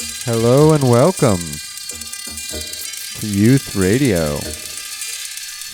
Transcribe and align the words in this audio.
Hello 0.00 0.72
and 0.72 0.88
welcome 0.88 1.40
to 3.20 3.26
Youth 3.26 3.76
Radio. 3.76 4.36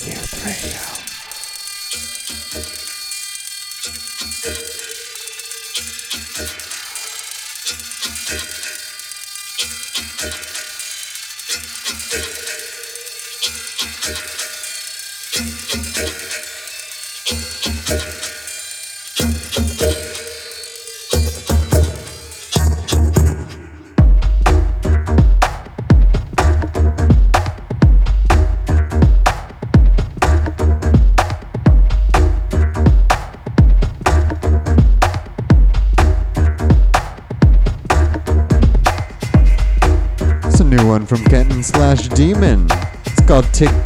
Youth 0.03 0.45
Radio. 0.45 0.97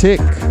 Tick 0.01 0.50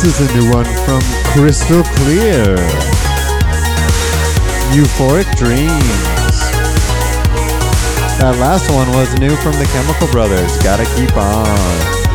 This 0.00 0.20
is 0.20 0.30
a 0.30 0.34
new 0.36 0.48
one 0.52 0.64
from 0.86 1.00
Crystal 1.32 1.82
Clear. 1.82 2.54
Euphoric 4.70 5.26
Dreams. 5.36 6.38
That 8.20 8.36
last 8.38 8.70
one 8.70 8.88
was 8.90 9.12
new 9.18 9.34
from 9.34 9.54
the 9.54 9.68
Chemical 9.72 10.06
Brothers. 10.12 10.56
Gotta 10.58 10.84
keep 10.94 11.16
on. 11.16 12.07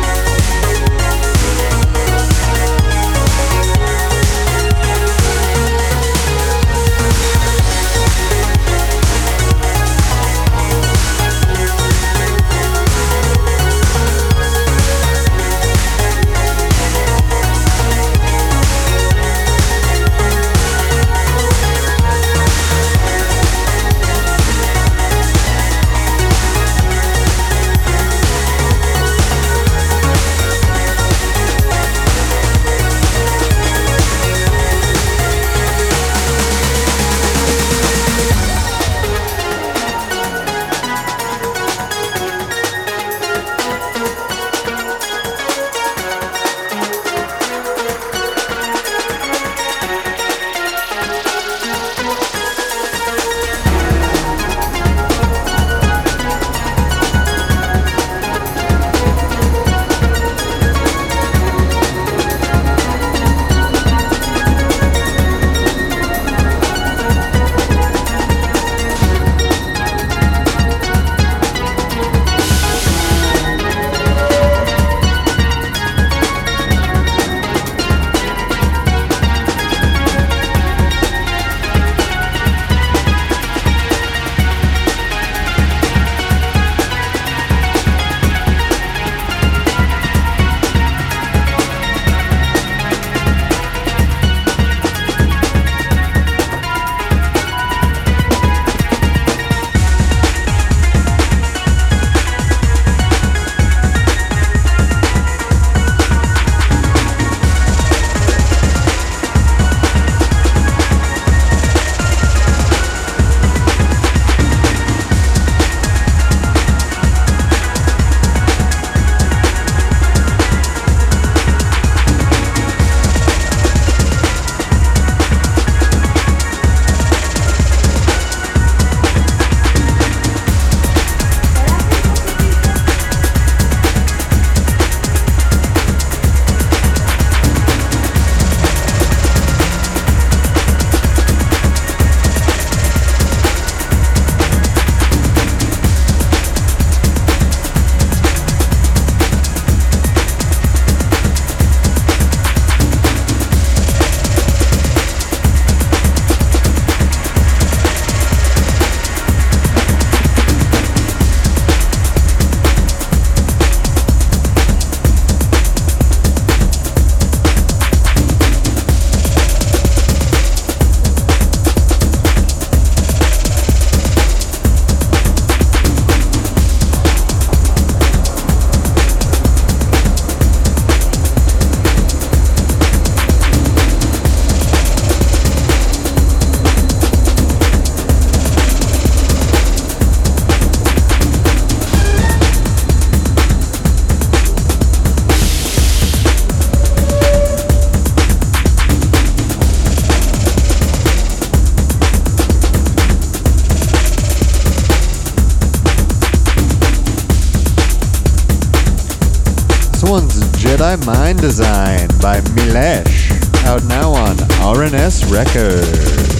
Thy 210.94 211.06
Mind 211.06 211.40
Design 211.40 212.06
by 212.20 212.40
Milesh. 212.54 213.32
Out 213.64 213.82
now 213.84 214.12
on 214.12 214.36
R&S 214.60 215.24
Records. 215.24 216.33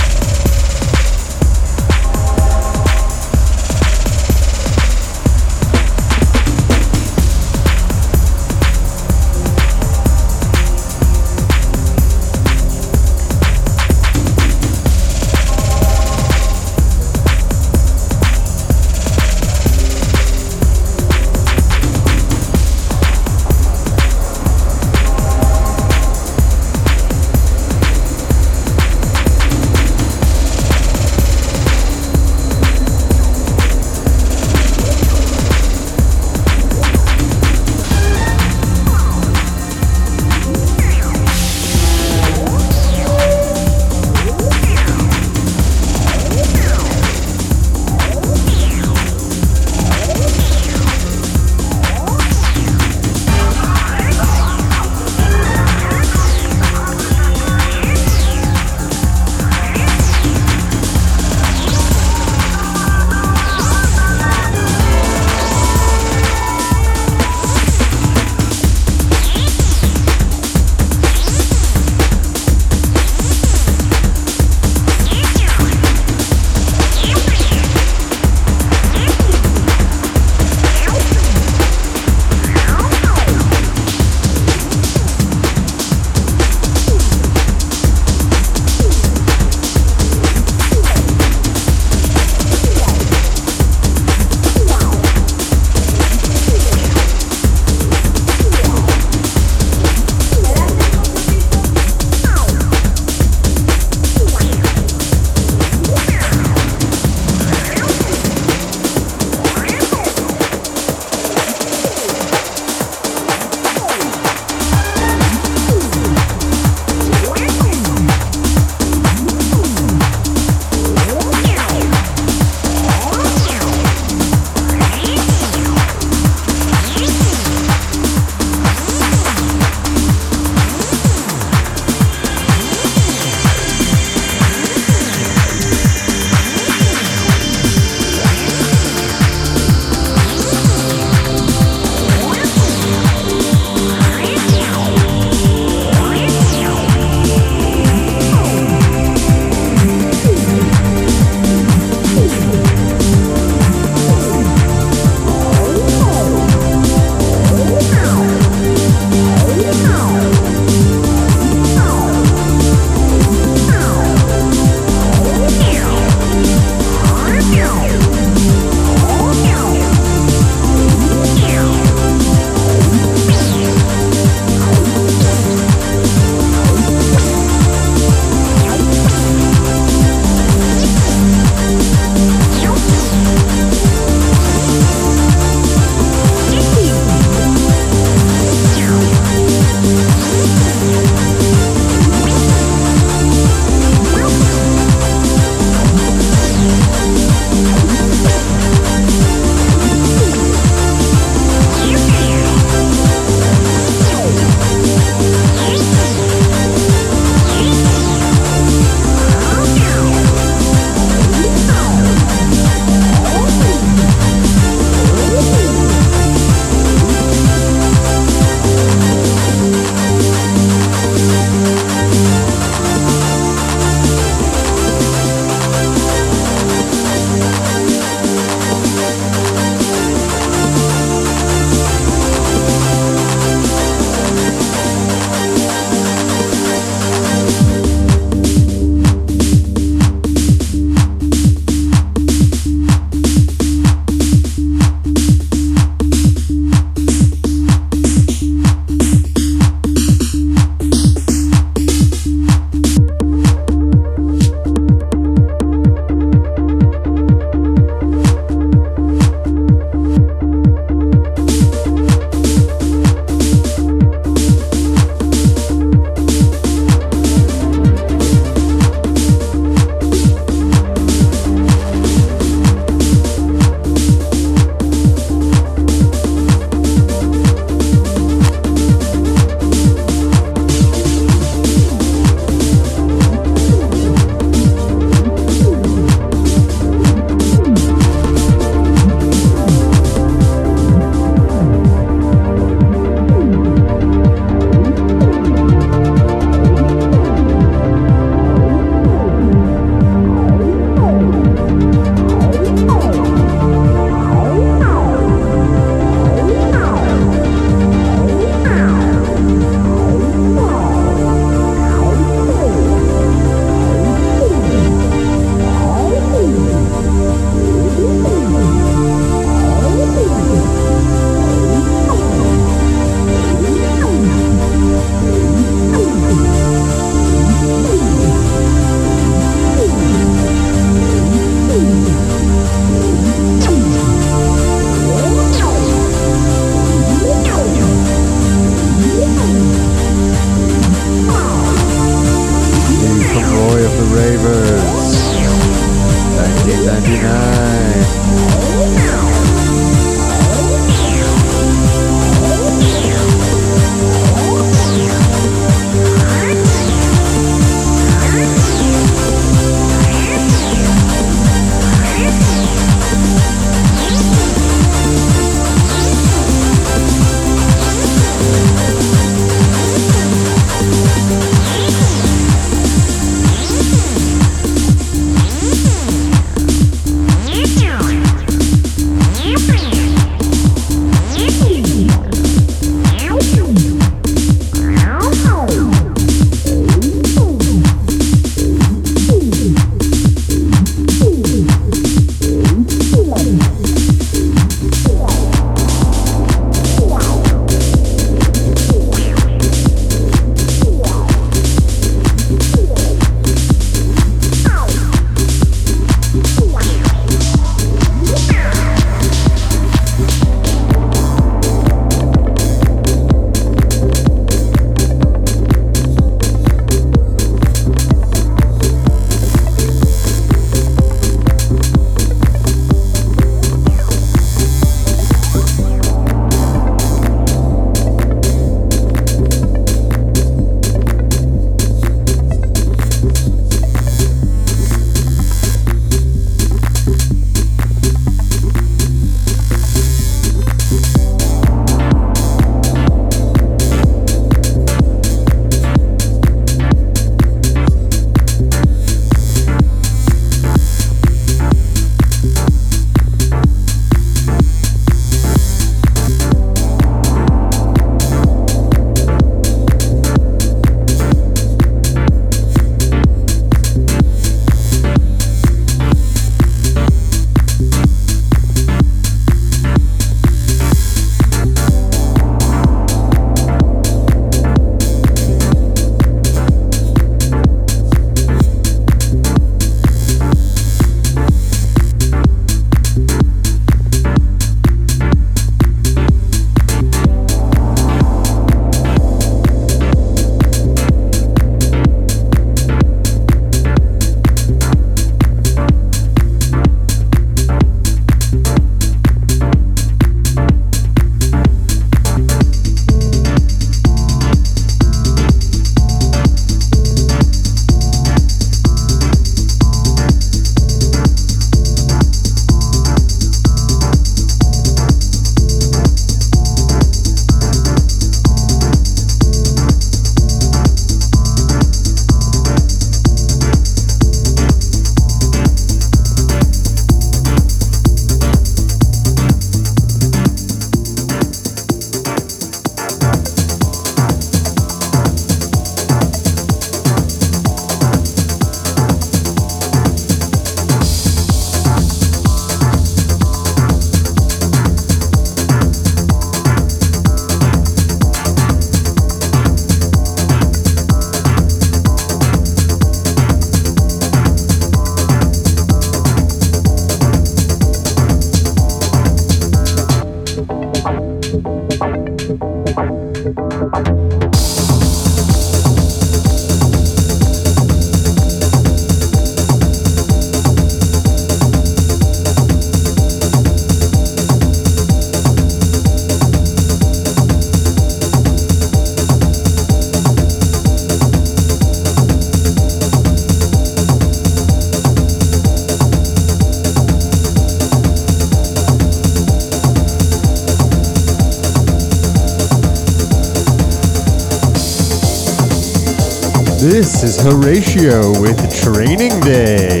This 596.90 597.22
is 597.22 597.40
Horatio 597.40 598.32
with 598.40 598.58
Training 598.82 599.38
Day. 599.42 600.00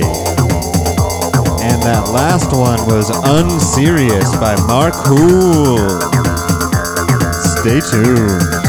And 1.62 1.80
that 1.84 2.10
last 2.12 2.50
one 2.50 2.84
was 2.84 3.10
Unserious 3.10 4.34
by 4.38 4.56
Mark 4.66 4.94
Hool. 4.96 5.78
Stay 7.62 7.78
tuned. 7.78 8.59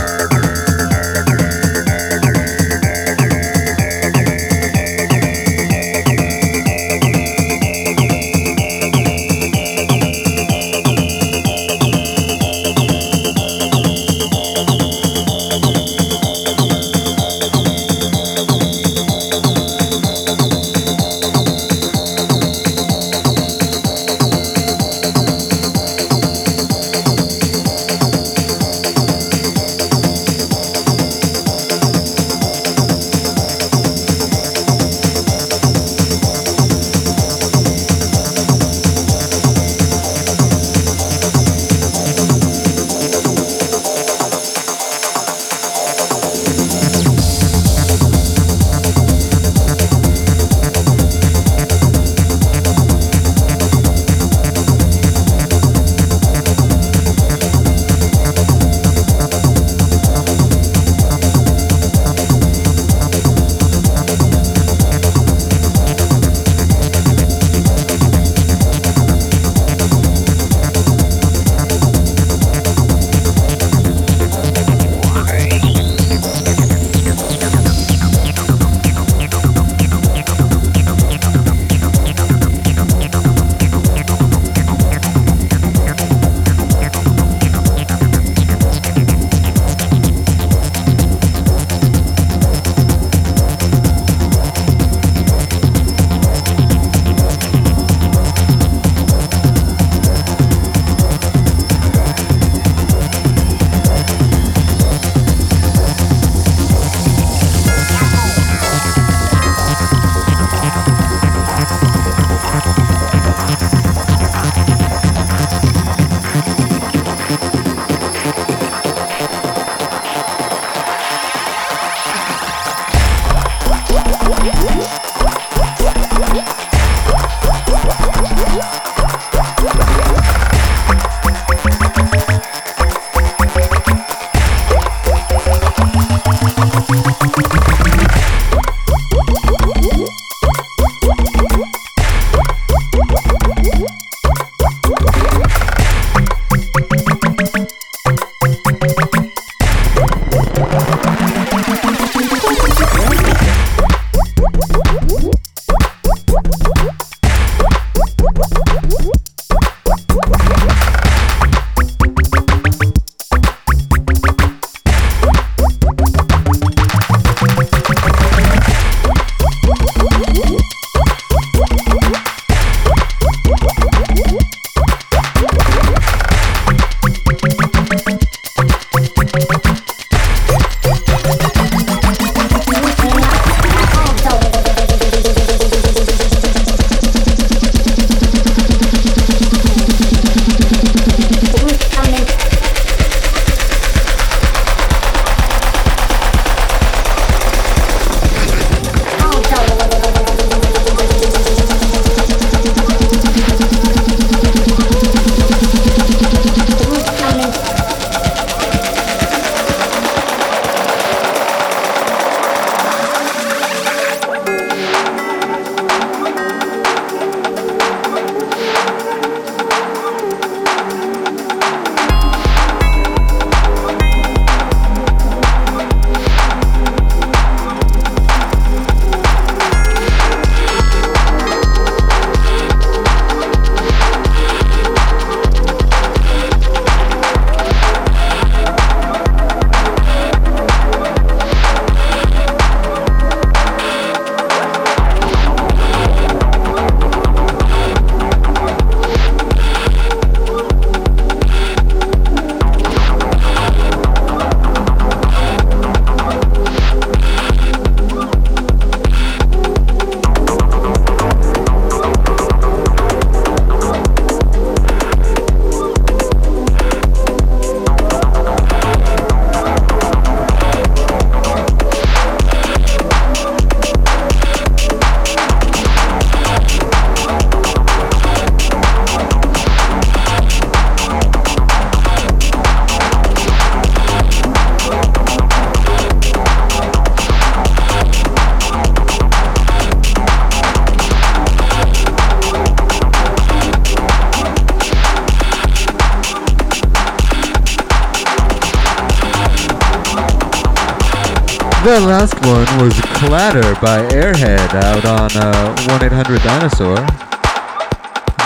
By 303.41 304.08
Airhead 304.12 304.71
out 304.75 305.04
on 305.04 305.36
uh, 305.36 305.75
1 305.88 306.04
uh, 306.04 306.06
800 306.06 306.43
Dinosaur. 306.43 306.95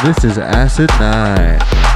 This 0.05 0.23
is 0.23 0.37
Acid 0.37 0.89
9. 0.97 1.94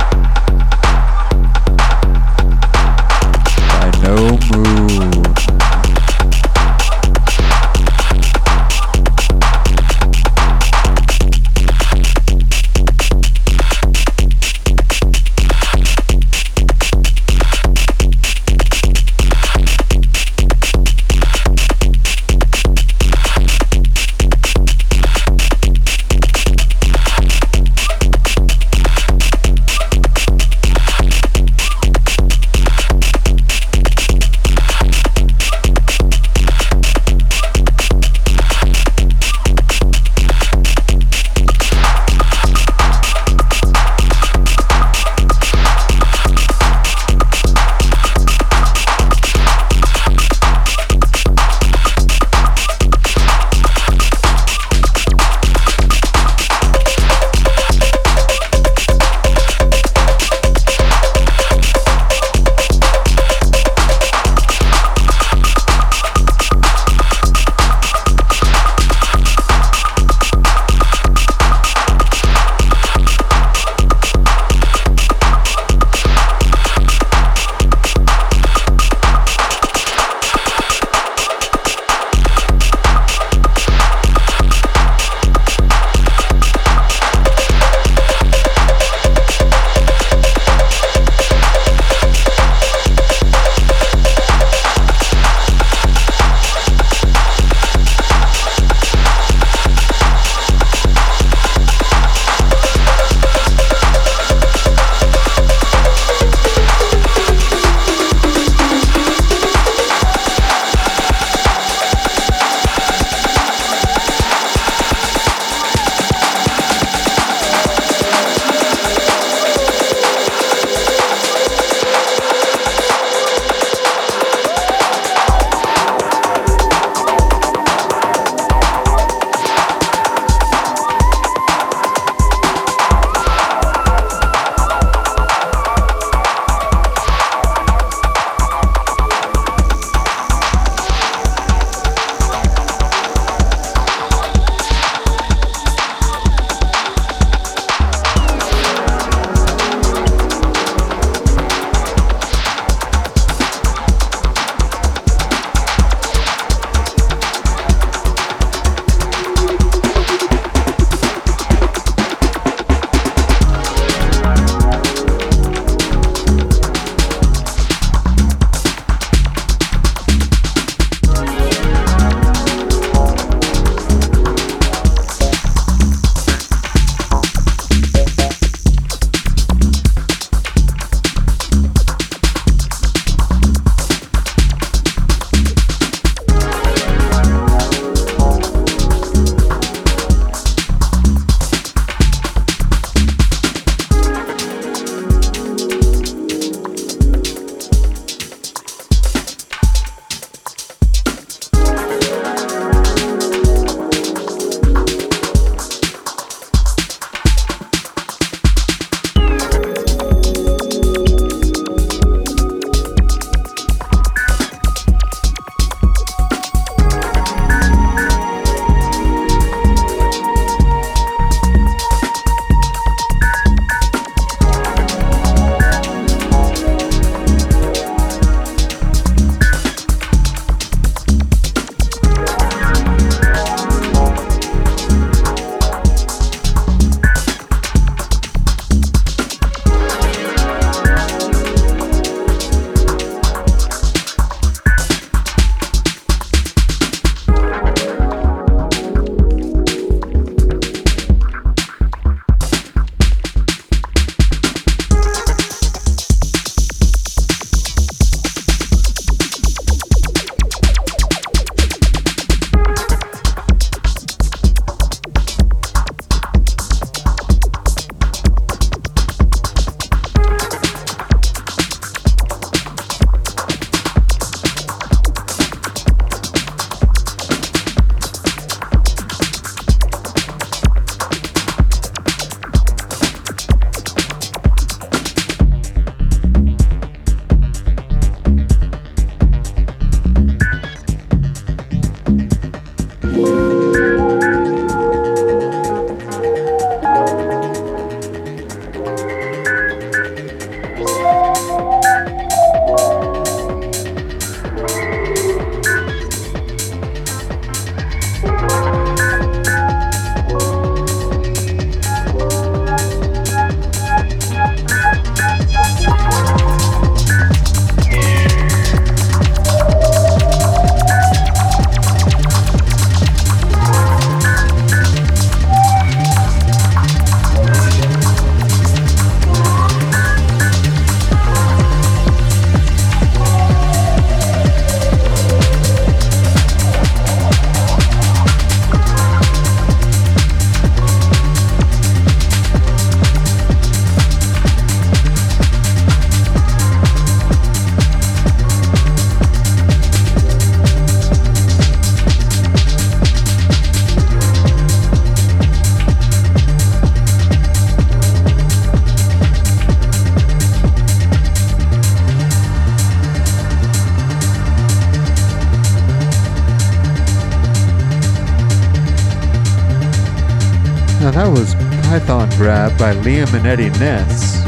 Liam 373.10 373.34
and 373.34 373.48
Eddie 373.48 373.72
Ness. 373.80 374.44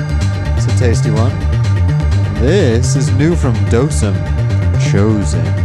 It's 0.55 0.71
a 0.71 0.77
tasty 0.77 1.09
one. 1.09 1.31
This 2.35 2.95
is 2.95 3.11
new 3.13 3.35
from 3.35 3.55
Dosem, 3.71 4.13
Chosen. 4.91 5.60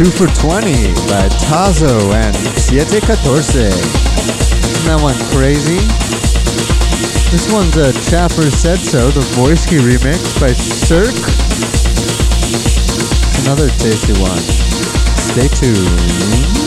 2 0.00 0.06
for 0.06 0.26
20 0.28 0.94
by 1.10 1.28
Tazo 1.44 2.14
and 2.14 2.34
Siete 2.58 3.02
Catorce. 3.02 3.54
Isn't 3.54 4.86
that 4.86 4.98
one 5.02 5.14
crazy? 5.28 5.76
This 7.30 7.52
one's 7.52 7.76
a 7.76 7.92
Chaffer 8.08 8.50
Said 8.50 8.78
So, 8.78 9.10
the 9.10 9.20
Voice 9.36 9.66
remix 9.66 10.40
by 10.40 10.54
Cirque. 10.54 11.12
Another 13.44 13.68
tasty 13.76 14.14
one. 14.18 14.38
Stay 15.18 15.48
tuned. 15.48 16.59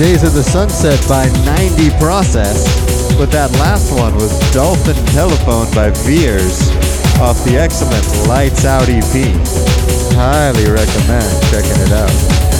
Days 0.00 0.22
of 0.22 0.32
the 0.32 0.42
Sunset 0.42 0.98
by 1.06 1.26
90 1.44 1.90
Process, 1.98 2.64
but 3.18 3.30
that 3.32 3.52
last 3.60 3.92
one 3.92 4.14
was 4.14 4.32
Dolphin 4.50 4.96
Telephone 5.12 5.70
by 5.74 5.90
Veers 6.08 6.70
off 7.20 7.36
the 7.44 7.58
excellent 7.58 8.08
Lights 8.26 8.64
Out 8.64 8.88
EP. 8.88 9.04
Highly 10.16 10.72
recommend 10.72 11.28
checking 11.52 11.76
it 11.84 11.92
out. 11.92 12.59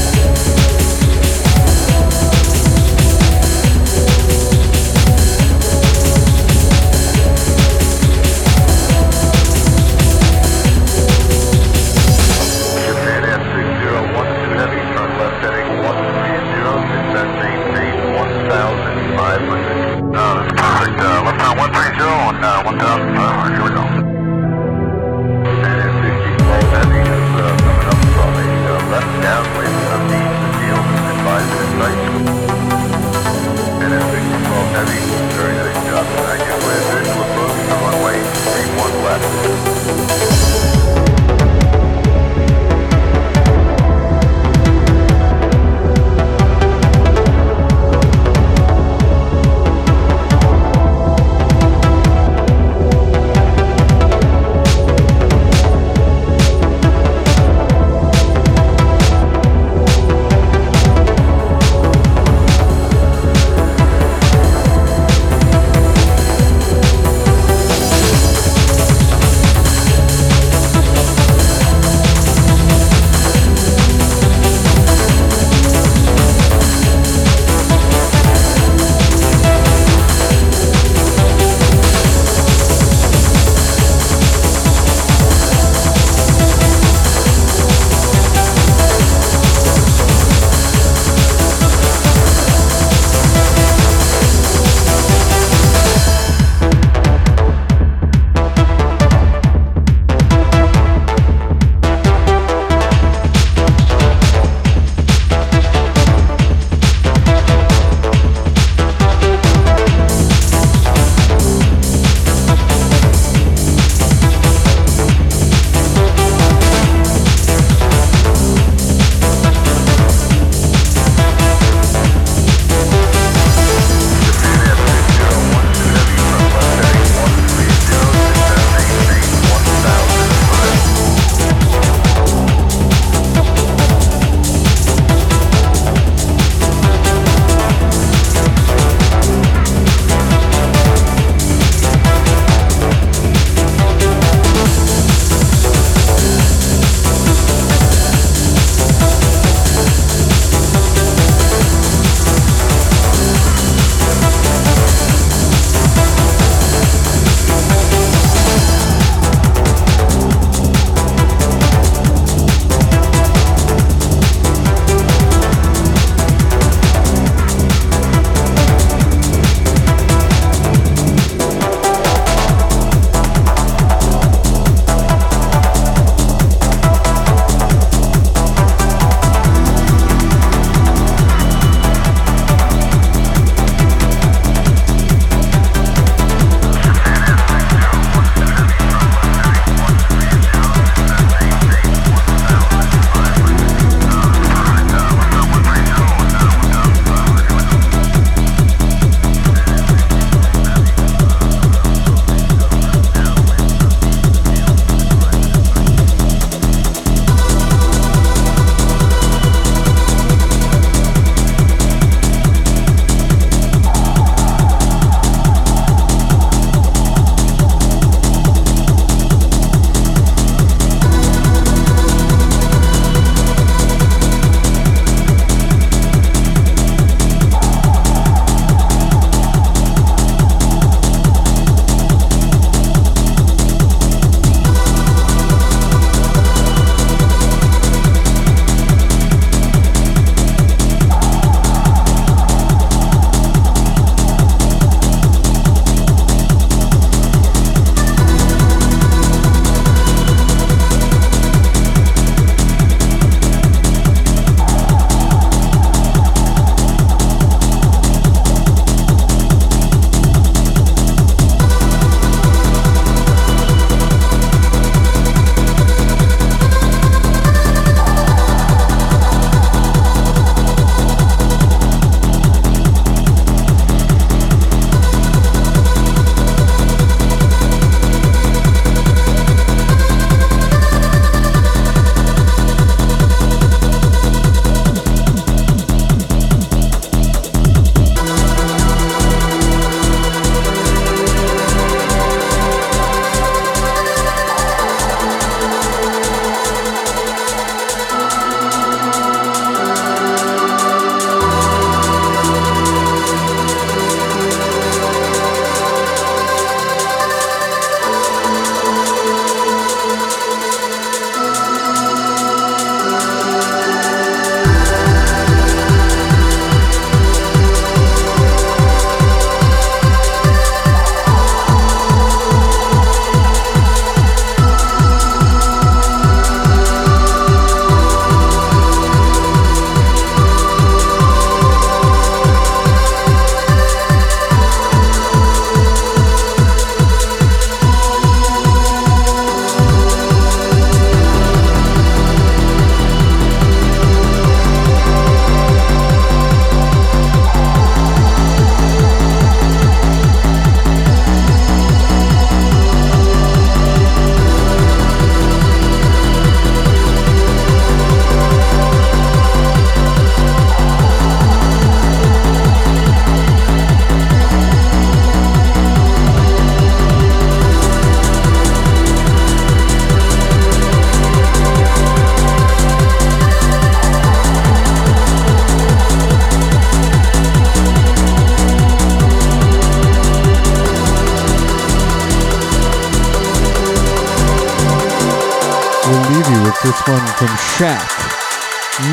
From 387.40 387.48
Shaq. 387.72 388.04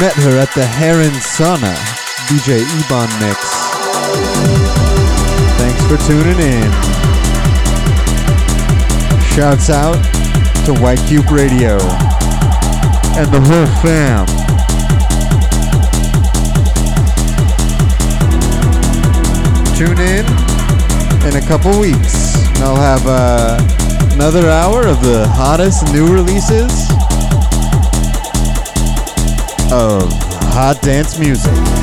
Met 0.01 0.11
her 0.15 0.37
at 0.37 0.53
the 0.53 0.65
Heron 0.65 1.15
Sauna. 1.23 1.73
DJ 2.27 2.59
Ebon 2.59 3.07
mix. 3.23 3.39
Thanks 5.55 5.81
for 5.87 5.95
tuning 6.05 6.37
in. 6.37 6.69
Shouts 9.31 9.69
out 9.69 9.95
to 10.65 10.73
White 10.81 10.99
Cube 11.07 11.31
Radio 11.31 11.77
and 13.15 13.31
the 13.31 13.39
whole 13.39 13.65
fam. 13.79 14.27
Tune 19.77 19.99
in 20.03 20.25
in 21.25 21.41
a 21.41 21.47
couple 21.47 21.79
weeks. 21.79 22.35
I'll 22.59 22.75
have 22.75 23.03
uh, 23.07 23.57
another 24.11 24.49
hour 24.49 24.85
of 24.85 24.99
the 24.99 25.25
hottest 25.29 25.93
new 25.93 26.13
releases 26.13 26.96
of 29.71 30.11
hot 30.53 30.81
dance 30.81 31.19
music. 31.19 31.76